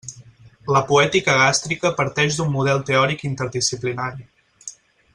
[0.75, 4.27] La poètica gàstrica parteix d'un model teòric interdisciplinari.